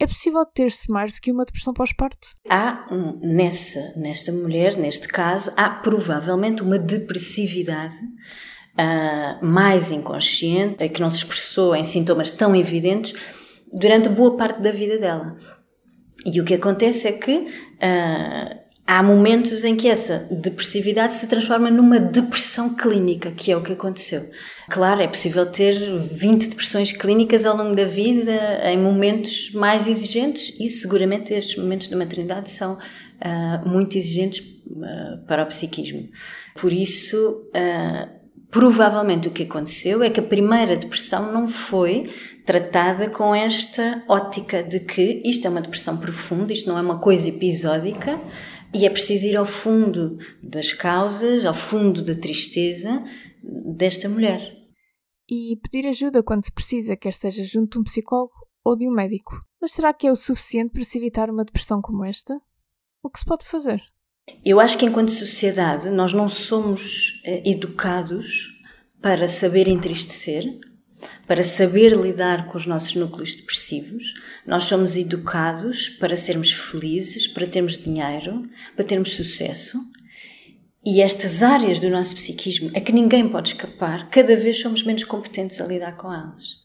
É 0.00 0.06
possível 0.06 0.44
ter-se 0.44 0.90
mais 0.90 1.14
do 1.14 1.20
que 1.20 1.30
uma 1.30 1.44
depressão 1.44 1.72
pós-parto? 1.72 2.26
Há, 2.48 2.88
um, 2.90 3.20
nessa, 3.20 3.94
nesta 3.96 4.32
mulher, 4.32 4.76
neste 4.76 5.06
caso, 5.06 5.52
há 5.56 5.70
provavelmente 5.70 6.60
uma 6.60 6.76
depressividade 6.76 7.96
uh, 8.78 9.44
mais 9.44 9.92
inconsciente, 9.92 10.88
que 10.88 11.00
não 11.00 11.10
se 11.10 11.18
expressou 11.18 11.74
em 11.74 11.84
sintomas 11.84 12.30
tão 12.30 12.54
evidentes 12.54 13.14
durante 13.72 14.08
boa 14.08 14.36
parte 14.36 14.60
da 14.60 14.70
vida 14.70 14.98
dela. 14.98 15.36
E 16.24 16.40
o 16.40 16.44
que 16.44 16.54
acontece 16.54 17.08
é 17.08 17.12
que 17.12 17.32
uh, 17.36 18.62
há 18.86 19.02
momentos 19.02 19.64
em 19.64 19.76
que 19.76 19.88
essa 19.88 20.28
depressividade 20.30 21.14
se 21.14 21.28
transforma 21.28 21.70
numa 21.70 21.98
depressão 21.98 22.74
clínica, 22.74 23.30
que 23.30 23.50
é 23.50 23.56
o 23.56 23.62
que 23.62 23.72
aconteceu. 23.72 24.22
Claro, 24.70 25.02
é 25.02 25.08
possível 25.08 25.46
ter 25.46 25.98
20 25.98 26.48
depressões 26.48 26.92
clínicas 26.92 27.44
ao 27.44 27.56
longo 27.56 27.74
da 27.74 27.84
vida, 27.84 28.62
em 28.70 28.78
momentos 28.78 29.50
mais 29.52 29.86
exigentes, 29.86 30.58
e 30.60 30.70
seguramente 30.70 31.34
estes 31.34 31.56
momentos 31.56 31.88
da 31.88 31.96
maternidade 31.96 32.50
são 32.50 32.74
uh, 32.74 33.68
muito 33.68 33.98
exigentes 33.98 34.40
uh, 34.40 35.26
para 35.26 35.42
o 35.42 35.46
psiquismo. 35.46 36.08
Por 36.54 36.72
isso, 36.72 37.50
uh, 37.54 38.21
provavelmente 38.52 39.28
o 39.28 39.30
que 39.30 39.44
aconteceu 39.44 40.02
é 40.02 40.10
que 40.10 40.20
a 40.20 40.22
primeira 40.22 40.76
depressão 40.76 41.32
não 41.32 41.48
foi 41.48 42.14
tratada 42.44 43.08
com 43.08 43.34
esta 43.34 44.04
ótica 44.06 44.62
de 44.62 44.80
que 44.80 45.22
isto 45.24 45.46
é 45.46 45.50
uma 45.50 45.62
depressão 45.62 45.96
profunda, 45.96 46.52
isto 46.52 46.68
não 46.68 46.76
é 46.76 46.82
uma 46.82 47.00
coisa 47.00 47.30
episódica, 47.30 48.20
e 48.74 48.84
é 48.84 48.90
preciso 48.90 49.26
ir 49.26 49.36
ao 49.36 49.46
fundo 49.46 50.18
das 50.42 50.72
causas, 50.72 51.46
ao 51.46 51.54
fundo 51.54 52.02
da 52.02 52.14
tristeza 52.14 53.02
desta 53.42 54.08
mulher. 54.08 54.40
E 55.30 55.56
pedir 55.62 55.88
ajuda 55.88 56.22
quando 56.22 56.44
se 56.44 56.52
precisa, 56.52 56.94
quer 56.94 57.14
seja 57.14 57.42
junto 57.44 57.72
de 57.72 57.78
um 57.78 57.84
psicólogo 57.84 58.34
ou 58.62 58.76
de 58.76 58.86
um 58.86 58.92
médico. 58.92 59.38
Mas 59.60 59.72
será 59.72 59.94
que 59.94 60.06
é 60.06 60.12
o 60.12 60.16
suficiente 60.16 60.72
para 60.72 60.84
se 60.84 60.98
evitar 60.98 61.30
uma 61.30 61.44
depressão 61.44 61.80
como 61.80 62.04
esta? 62.04 62.38
O 63.02 63.08
que 63.08 63.18
se 63.18 63.24
pode 63.24 63.46
fazer? 63.46 63.82
Eu 64.44 64.60
acho 64.60 64.78
que 64.78 64.86
enquanto 64.86 65.10
sociedade 65.10 65.90
nós 65.90 66.12
não 66.12 66.28
somos 66.28 67.20
eh, 67.24 67.42
educados 67.44 68.52
para 69.00 69.26
saber 69.26 69.66
entristecer, 69.66 70.44
para 71.26 71.42
saber 71.42 71.96
lidar 71.96 72.46
com 72.46 72.56
os 72.56 72.66
nossos 72.66 72.94
núcleos 72.94 73.34
depressivos. 73.34 74.14
Nós 74.46 74.64
somos 74.64 74.96
educados 74.96 75.88
para 75.88 76.16
sermos 76.16 76.52
felizes, 76.52 77.26
para 77.26 77.46
termos 77.46 77.82
dinheiro, 77.82 78.48
para 78.76 78.84
termos 78.84 79.12
sucesso. 79.12 79.78
E 80.84 81.00
estas 81.00 81.42
áreas 81.42 81.80
do 81.80 81.88
nosso 81.90 82.14
psiquismo 82.14 82.70
a 82.74 82.80
que 82.80 82.92
ninguém 82.92 83.28
pode 83.28 83.50
escapar, 83.50 84.10
cada 84.10 84.34
vez 84.36 84.60
somos 84.60 84.82
menos 84.82 85.04
competentes 85.04 85.60
a 85.60 85.66
lidar 85.66 85.96
com 85.96 86.12
elas. 86.12 86.61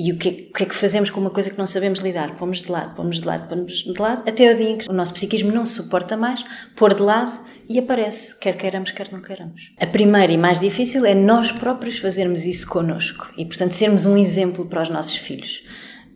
E 0.00 0.12
o 0.12 0.16
que, 0.16 0.28
é, 0.28 0.32
o 0.32 0.52
que, 0.52 0.62
é 0.62 0.66
que 0.66 0.76
fazemos 0.76 1.10
com 1.10 1.20
uma 1.20 1.28
coisa 1.28 1.50
que 1.50 1.58
não 1.58 1.66
sabemos 1.66 1.98
lidar? 1.98 2.36
Pomos 2.36 2.62
de 2.62 2.70
lado, 2.70 2.94
pomos 2.94 3.18
de 3.20 3.26
lado, 3.26 3.48
pomos 3.48 3.72
de 3.72 4.00
lado, 4.00 4.22
até 4.28 4.48
o 4.48 4.56
dia 4.56 4.70
em 4.70 4.78
que 4.78 4.88
o 4.88 4.92
nosso 4.92 5.12
psiquismo 5.12 5.50
não 5.50 5.66
suporta 5.66 6.16
mais, 6.16 6.44
pôr 6.76 6.94
de 6.94 7.02
lado 7.02 7.36
e 7.68 7.80
aparece, 7.80 8.38
quer 8.38 8.56
queiramos, 8.56 8.92
quer 8.92 9.10
não 9.10 9.20
queiramos. 9.20 9.60
A 9.76 9.86
primeira 9.88 10.32
e 10.32 10.38
mais 10.38 10.60
difícil 10.60 11.04
é 11.04 11.16
nós 11.16 11.50
próprios 11.50 11.98
fazermos 11.98 12.46
isso 12.46 12.68
connosco 12.68 13.26
e, 13.36 13.44
portanto, 13.44 13.72
sermos 13.72 14.06
um 14.06 14.16
exemplo 14.16 14.66
para 14.66 14.82
os 14.82 14.88
nossos 14.88 15.16
filhos. 15.16 15.64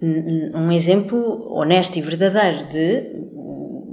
Um 0.01 0.71
exemplo 0.71 1.53
honesto 1.53 1.97
e 1.97 2.03
verdadeiro 2.03 2.69
de 2.69 3.05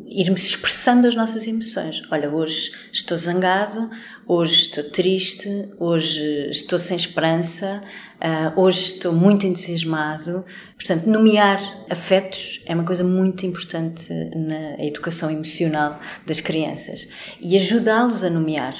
irmos 0.09 0.43
expressando 0.43 1.07
as 1.07 1.15
nossas 1.15 1.47
emoções. 1.47 2.01
Olha, 2.11 2.29
hoje 2.29 2.71
estou 2.91 3.17
zangado, 3.17 3.89
hoje 4.27 4.61
estou 4.61 4.83
triste, 4.83 5.69
hoje 5.79 6.49
estou 6.49 6.79
sem 6.79 6.97
esperança, 6.97 7.83
uh, 8.15 8.59
hoje 8.59 8.93
estou 8.93 9.13
muito 9.13 9.45
entusiasmado. 9.45 10.43
Portanto, 10.75 11.05
nomear 11.07 11.61
afetos 11.89 12.61
é 12.65 12.73
uma 12.73 12.83
coisa 12.83 13.03
muito 13.03 13.45
importante 13.45 14.11
na 14.35 14.83
educação 14.83 15.29
emocional 15.29 15.99
das 16.25 16.39
crianças 16.39 17.07
e 17.39 17.55
ajudá-los 17.55 18.23
a 18.23 18.29
nomear, 18.29 18.75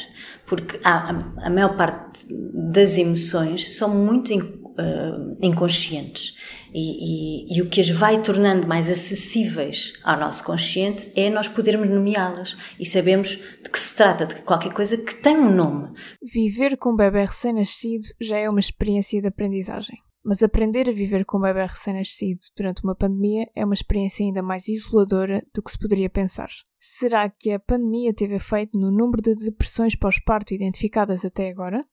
porque 0.47 0.79
a, 0.83 1.49
maior 1.49 1.77
parte 1.77 2.25
das 2.29 2.97
emoções 2.97 3.75
são 3.75 3.93
muito 3.95 4.33
uh, 4.33 5.37
inconscientes. 5.41 6.37
E, 6.73 7.47
e, 7.51 7.57
e, 7.57 7.61
o 7.61 7.69
que 7.69 7.81
as 7.81 7.89
vai 7.89 8.21
tornando 8.21 8.67
mais 8.67 8.89
acessíveis 8.89 9.93
ao 10.03 10.19
nosso 10.19 10.43
consciente 10.43 11.11
é 11.15 11.29
nós 11.29 11.47
podermos 11.47 11.89
nomeá-las 11.89 12.57
e 12.79 12.85
sabemos 12.85 13.29
de 13.29 13.69
que 13.69 13.79
se 13.79 13.95
trata, 13.95 14.25
de 14.25 14.35
qualquer 14.35 14.73
coisa 14.73 14.97
que 14.97 15.15
tem 15.15 15.37
um 15.37 15.53
nome. 15.53 15.89
Viver 16.21 16.77
com 16.77 16.93
um 16.93 16.95
bebê 16.95 17.21
recém-nascido 17.21 18.05
já 18.21 18.37
é 18.37 18.49
uma 18.49 18.59
experiência 18.59 19.21
de 19.21 19.27
aprendizagem. 19.27 19.97
Mas 20.23 20.43
aprender 20.43 20.89
a 20.89 20.93
viver 20.93 21.25
com 21.25 21.37
um 21.37 21.41
bebê 21.41 21.61
recém-nascido 21.61 22.41
durante 22.55 22.83
uma 22.83 22.93
pandemia 22.93 23.49
é 23.55 23.63
uma 23.63 23.73
experiência 23.73 24.25
ainda 24.25 24.43
mais 24.43 24.67
isoladora 24.67 25.43
do 25.53 25.63
que 25.63 25.71
se 25.71 25.79
poderia 25.79 26.09
pensar. 26.09 26.49
Será 26.77 27.29
que 27.29 27.51
a 27.51 27.59
pandemia 27.59 28.13
teve 28.13 28.35
efeito 28.35 28.77
no 28.77 28.91
número 28.91 29.21
de 29.21 29.33
depressões 29.33 29.95
pós-parto 29.95 30.53
identificadas 30.53 31.23
até 31.23 31.49
agora? 31.49 31.83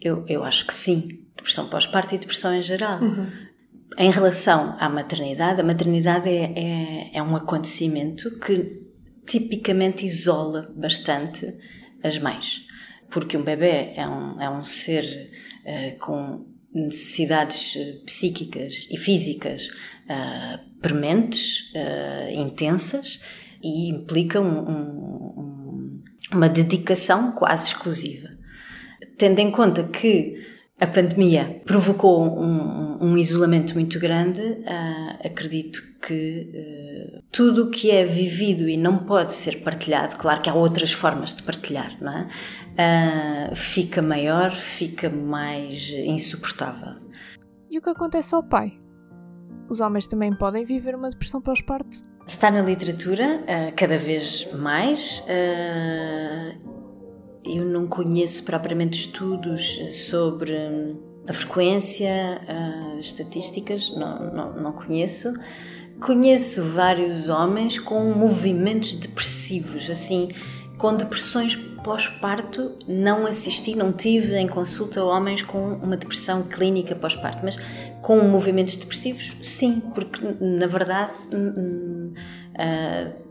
Eu, 0.00 0.24
eu 0.26 0.42
acho 0.42 0.66
que 0.66 0.74
sim. 0.74 1.26
Depressão 1.36 1.68
pós-parto 1.68 2.14
e 2.14 2.18
depressão 2.18 2.54
em 2.54 2.62
geral. 2.62 3.00
Uhum. 3.00 3.30
Em 3.98 4.10
relação 4.10 4.76
à 4.78 4.88
maternidade, 4.88 5.60
a 5.60 5.64
maternidade 5.64 6.28
é, 6.28 6.52
é, 6.56 7.10
é 7.18 7.22
um 7.22 7.36
acontecimento 7.36 8.38
que 8.38 8.80
tipicamente 9.26 10.06
isola 10.06 10.72
bastante 10.74 11.46
as 12.02 12.18
mães, 12.18 12.66
porque 13.10 13.36
um 13.36 13.42
bebê 13.42 13.92
é 13.94 14.06
um, 14.08 14.40
é 14.40 14.50
um 14.50 14.64
ser 14.64 15.30
uh, 15.64 15.98
com 15.98 16.46
necessidades 16.74 17.76
eh, 17.76 18.00
psíquicas 18.06 18.86
e 18.90 18.96
físicas 18.96 19.68
uh, 20.08 20.80
prementes, 20.80 21.70
uh, 21.74 22.30
intensas 22.30 23.22
e 23.62 23.90
implica 23.90 24.40
um, 24.40 24.70
um, 24.70 26.02
uma 26.32 26.48
dedicação 26.48 27.32
quase 27.32 27.66
exclusiva. 27.68 28.30
Tendo 29.18 29.38
em 29.40 29.50
conta 29.50 29.84
que 29.84 30.41
a 30.82 30.86
pandemia 30.88 31.60
provocou 31.64 32.40
um, 32.42 32.98
um 33.00 33.16
isolamento 33.16 33.72
muito 33.74 34.00
grande, 34.00 34.42
uh, 34.42 35.24
acredito 35.24 35.80
que 36.04 36.50
uh, 37.16 37.22
tudo 37.30 37.66
o 37.66 37.70
que 37.70 37.92
é 37.92 38.04
vivido 38.04 38.68
e 38.68 38.76
não 38.76 38.98
pode 38.98 39.32
ser 39.32 39.62
partilhado, 39.62 40.16
claro 40.16 40.42
que 40.42 40.50
há 40.50 40.54
outras 40.54 40.92
formas 40.92 41.36
de 41.36 41.44
partilhar, 41.44 41.96
não 42.00 42.12
é? 42.12 42.28
Uh, 43.52 43.54
fica 43.54 44.02
maior, 44.02 44.56
fica 44.56 45.08
mais 45.08 45.88
insuportável. 45.88 46.94
E 47.70 47.78
o 47.78 47.80
que 47.80 47.90
acontece 47.90 48.34
ao 48.34 48.42
pai? 48.42 48.76
Os 49.70 49.80
homens 49.80 50.08
também 50.08 50.34
podem 50.34 50.64
viver 50.64 50.96
uma 50.96 51.10
depressão 51.10 51.40
pós-parto? 51.40 52.02
Está 52.26 52.50
na 52.50 52.60
literatura, 52.60 53.44
cada 53.76 53.98
vez 53.98 54.48
mais 54.52 55.24
eu 57.44 57.64
não 57.64 57.86
conheço 57.86 58.44
propriamente 58.44 59.00
estudos 59.06 59.78
sobre 60.08 60.54
a 61.26 61.32
frequência, 61.32 62.40
as 62.98 63.06
estatísticas, 63.06 63.94
não, 63.96 64.32
não, 64.32 64.62
não 64.62 64.72
conheço. 64.72 65.32
Conheço 66.00 66.62
vários 66.64 67.28
homens 67.28 67.78
com 67.78 68.12
movimentos 68.12 68.94
depressivos, 68.94 69.88
assim, 69.88 70.30
com 70.78 70.96
depressões 70.96 71.54
pós-parto. 71.84 72.76
Não 72.88 73.26
assisti, 73.26 73.76
não 73.76 73.92
tive 73.92 74.36
em 74.36 74.48
consulta 74.48 75.04
homens 75.04 75.42
com 75.42 75.74
uma 75.74 75.96
depressão 75.96 76.42
clínica 76.42 76.94
pós-parto, 76.94 77.40
mas 77.44 77.56
com 78.00 78.18
movimentos 78.20 78.76
depressivos, 78.76 79.36
sim, 79.42 79.80
porque 79.94 80.20
na 80.40 80.66
verdade. 80.66 81.14
Uh, 82.52 83.21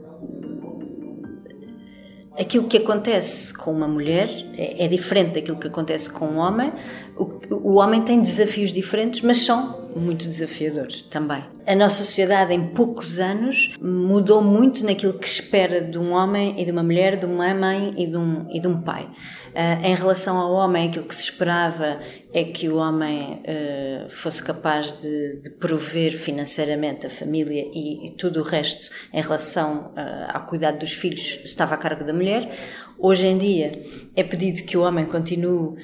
aquilo 2.37 2.67
que 2.67 2.77
acontece 2.77 3.53
com 3.53 3.71
uma 3.71 3.87
mulher 3.87 4.29
é, 4.57 4.85
é, 4.85 4.87
diferente 4.87 5.33
daquilo 5.33 5.57
que 5.57 5.67
acontece 5.67 6.09
com 6.09 6.25
um 6.25 6.37
homem. 6.37 6.71
O, 7.17 7.23
o 7.55 7.73
homem 7.75 8.01
tem 8.01 8.21
desafios 8.21 8.71
diferentes, 8.71 9.21
mas 9.21 9.37
são 9.37 9.80
muito 9.95 10.25
desafiadores 10.25 11.03
também. 11.03 11.43
A 11.65 11.75
nossa 11.75 12.03
sociedade, 12.03 12.53
em 12.53 12.67
poucos 12.69 13.19
anos, 13.19 13.75
mudou 13.79 14.41
muito 14.41 14.83
naquilo 14.83 15.13
que 15.13 15.27
espera 15.27 15.79
de 15.79 15.97
um 15.97 16.11
homem 16.11 16.59
e 16.59 16.65
de 16.65 16.71
uma 16.71 16.81
mulher, 16.81 17.17
de 17.17 17.25
uma 17.25 17.53
mãe 17.53 17.93
e 17.97 18.07
de 18.07 18.17
um, 18.17 18.49
e 18.51 18.59
de 18.59 18.67
um 18.67 18.81
pai. 18.81 19.07
Uh, 19.51 19.85
em 19.85 19.93
relação 19.93 20.37
ao 20.37 20.53
homem, 20.53 20.87
aquilo 20.87 21.05
que 21.05 21.13
se 21.13 21.23
esperava 21.23 21.99
é 22.33 22.43
que 22.45 22.69
o 22.69 22.77
homem 22.77 23.43
uh, 23.43 24.09
fosse 24.09 24.41
capaz 24.41 24.97
de, 24.99 25.41
de, 25.41 25.49
prover 25.51 26.17
financeiramente 26.17 27.05
a 27.05 27.09
família 27.09 27.61
e, 27.73 28.07
e, 28.07 28.11
tudo 28.11 28.39
o 28.39 28.43
resto 28.43 28.89
em 29.13 29.21
relação 29.21 29.91
uh, 29.97 30.31
ao 30.33 30.45
cuidado 30.45 30.79
dos 30.79 30.93
filhos 30.93 31.41
estava 31.43 31.75
a 31.75 31.77
cargo 31.77 32.05
da 32.05 32.13
mulher. 32.13 32.49
Hoje 33.03 33.25
em 33.25 33.35
dia 33.35 33.71
é 34.15 34.23
pedido 34.23 34.61
que 34.61 34.77
o 34.77 34.81
homem 34.81 35.05
continue 35.05 35.69
uh, 35.69 35.75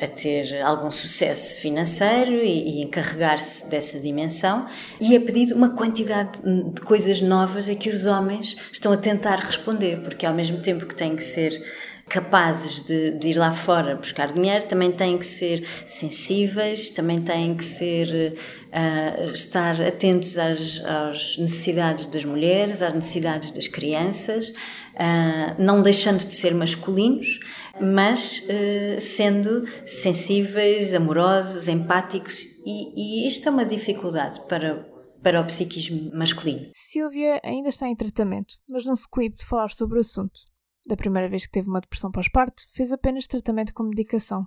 a 0.00 0.06
ter 0.06 0.62
algum 0.62 0.88
sucesso 0.88 1.60
financeiro 1.60 2.30
e, 2.30 2.78
e 2.78 2.82
encarregar-se 2.82 3.68
dessa 3.68 3.98
dimensão, 3.98 4.68
e 5.00 5.16
é 5.16 5.18
pedido 5.18 5.56
uma 5.56 5.70
quantidade 5.70 6.38
de 6.72 6.80
coisas 6.82 7.20
novas 7.20 7.68
a 7.68 7.74
que 7.74 7.90
os 7.90 8.06
homens 8.06 8.56
estão 8.70 8.92
a 8.92 8.96
tentar 8.96 9.40
responder, 9.40 10.00
porque 10.04 10.24
ao 10.24 10.32
mesmo 10.32 10.60
tempo 10.60 10.86
que 10.86 10.94
têm 10.94 11.16
que 11.16 11.24
ser 11.24 11.60
capazes 12.08 12.82
de, 12.82 13.12
de, 13.12 13.28
ir 13.28 13.34
lá 13.34 13.52
fora 13.52 13.96
buscar 13.96 14.32
dinheiro, 14.32 14.66
também 14.66 14.92
têm 14.92 15.18
que 15.18 15.26
ser 15.26 15.66
sensíveis, 15.86 16.90
também 16.90 17.20
têm 17.20 17.56
que 17.56 17.64
ser 17.64 18.36
uh, 18.68 19.30
estar 19.30 19.80
atentos 19.80 20.38
às, 20.38 20.84
às, 20.84 21.38
necessidades 21.38 22.06
das 22.06 22.24
mulheres, 22.24 22.82
às 22.82 22.94
necessidades 22.94 23.50
das 23.50 23.66
crianças, 23.66 24.50
uh, 24.50 25.54
não 25.58 25.82
deixando 25.82 26.24
de 26.24 26.34
ser 26.34 26.54
masculinos, 26.54 27.40
mas 27.80 28.46
uh, 28.48 29.00
sendo 29.00 29.64
sensíveis, 29.86 30.94
amorosos, 30.94 31.68
empáticos, 31.68 32.42
e, 32.66 33.24
e 33.24 33.28
isto 33.28 33.48
é 33.48 33.50
uma 33.52 33.64
dificuldade 33.64 34.40
para, 34.46 34.86
para 35.22 35.40
o 35.40 35.46
psiquismo 35.46 36.10
masculino. 36.14 36.68
Silvia 36.74 37.40
ainda 37.42 37.70
está 37.70 37.88
em 37.88 37.96
tratamento, 37.96 38.54
mas 38.70 38.84
não 38.84 38.94
se 38.94 39.08
coíbe 39.08 39.36
de 39.36 39.46
falar 39.46 39.70
sobre 39.70 39.98
o 39.98 40.00
assunto. 40.00 40.53
Da 40.86 40.96
primeira 40.96 41.28
vez 41.28 41.46
que 41.46 41.52
teve 41.52 41.68
uma 41.68 41.80
depressão 41.80 42.10
pós-parto, 42.10 42.62
fez 42.72 42.92
apenas 42.92 43.26
tratamento 43.26 43.72
com 43.72 43.84
medicação, 43.84 44.46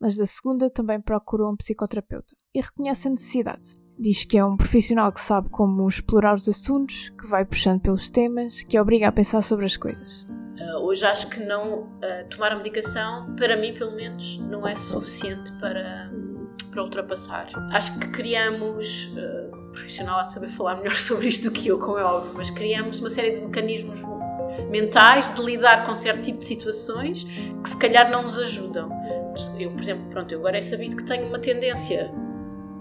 mas 0.00 0.16
da 0.16 0.26
segunda 0.26 0.68
também 0.68 1.00
procurou 1.00 1.52
um 1.52 1.56
psicoterapeuta 1.56 2.34
e 2.52 2.60
reconhece 2.60 3.06
a 3.06 3.10
necessidade. 3.10 3.78
Diz 3.96 4.24
que 4.24 4.38
é 4.38 4.44
um 4.44 4.56
profissional 4.56 5.12
que 5.12 5.20
sabe 5.20 5.50
como 5.50 5.86
explorar 5.86 6.34
os 6.34 6.48
assuntos, 6.48 7.10
que 7.10 7.26
vai 7.26 7.44
puxando 7.44 7.82
pelos 7.82 8.08
temas, 8.10 8.62
que 8.62 8.80
obriga 8.80 9.08
a 9.08 9.12
pensar 9.12 9.42
sobre 9.42 9.66
as 9.66 9.76
coisas. 9.76 10.22
Uh, 10.58 10.78
hoje 10.82 11.04
acho 11.04 11.28
que 11.28 11.40
não 11.40 11.82
uh, 11.82 12.28
tomar 12.30 12.52
a 12.52 12.56
medicação, 12.56 13.36
para 13.36 13.56
mim 13.56 13.74
pelo 13.74 13.94
menos, 13.94 14.38
não 14.38 14.66
é 14.66 14.74
suficiente 14.74 15.52
para, 15.60 16.10
para 16.70 16.82
ultrapassar. 16.82 17.48
Acho 17.72 17.98
que 18.00 18.08
criamos, 18.08 19.04
uh, 19.08 19.54
um 19.54 19.72
profissional 19.72 20.20
a 20.20 20.24
saber 20.24 20.48
falar 20.48 20.76
melhor 20.76 20.94
sobre 20.98 21.28
isto 21.28 21.50
do 21.50 21.52
que 21.52 21.68
eu, 21.68 21.78
como 21.78 21.98
é 21.98 22.04
óbvio, 22.04 22.32
mas 22.34 22.50
criamos 22.50 23.00
uma 23.00 23.10
série 23.10 23.32
de 23.34 23.42
mecanismos 23.42 24.00
mentais 24.68 25.32
de 25.34 25.42
lidar 25.42 25.86
com 25.86 25.94
certo 25.94 26.22
tipo 26.22 26.38
de 26.38 26.44
situações 26.44 27.24
que 27.62 27.70
se 27.70 27.76
calhar 27.76 28.10
não 28.10 28.22
nos 28.22 28.38
ajudam. 28.38 28.90
Eu, 29.58 29.70
por 29.70 29.80
exemplo, 29.80 30.04
pronto, 30.10 30.32
eu 30.32 30.38
agora 30.40 30.58
é 30.58 30.62
sabido 30.62 30.96
que 30.96 31.04
tenho 31.04 31.26
uma 31.26 31.38
tendência 31.38 32.10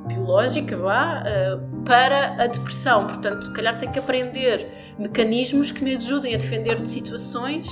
biológica, 0.07 0.75
vá, 0.77 1.23
uh, 1.23 1.83
para 1.83 2.43
a 2.43 2.47
depressão. 2.47 3.07
Portanto, 3.07 3.45
se 3.45 3.53
calhar 3.53 3.77
tenho 3.77 3.91
que 3.91 3.99
aprender 3.99 4.67
mecanismos 4.97 5.71
que 5.71 5.83
me 5.83 5.95
ajudem 5.95 6.33
a 6.33 6.37
defender 6.37 6.81
de 6.81 6.87
situações 6.87 7.67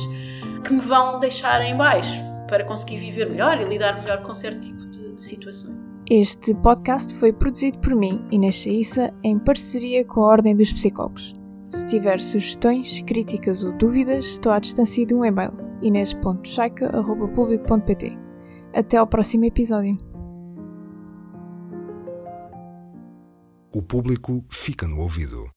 que 0.64 0.74
me 0.74 0.82
vão 0.82 1.20
deixar 1.20 1.62
em 1.62 1.76
baixo 1.76 2.22
para 2.48 2.64
conseguir 2.64 2.98
viver 2.98 3.30
melhor 3.30 3.60
e 3.60 3.66
lidar 3.66 4.00
melhor 4.02 4.24
com 4.24 4.34
certo 4.34 4.62
tipo 4.62 4.86
de, 4.88 5.14
de 5.14 5.22
situações. 5.22 5.76
Este 6.10 6.56
podcast 6.56 7.14
foi 7.16 7.34
produzido 7.34 7.80
por 7.80 7.94
mim, 7.94 8.26
Inês 8.32 8.56
Chaissa, 8.56 9.14
em 9.22 9.38
parceria 9.38 10.06
com 10.06 10.22
a 10.22 10.28
Ordem 10.28 10.56
dos 10.56 10.72
Psicólogos. 10.72 11.36
Se 11.70 11.86
tiver 11.86 12.20
sugestões, 12.20 13.02
críticas 13.02 13.64
ou 13.64 13.72
dúvidas, 13.74 14.26
estou 14.26 14.52
à 14.52 14.58
distância 14.60 15.06
de 15.06 15.14
um 15.14 15.24
e-mail 15.24 15.52
inês.chaica.publico.pt. 15.82 18.18
Até 18.74 18.98
ao 18.98 19.08
próximo 19.08 19.46
episódio. 19.46 19.96
O 23.74 23.82
público 23.82 24.44
fica 24.50 24.86
no 24.88 25.00
ouvido. 25.02 25.57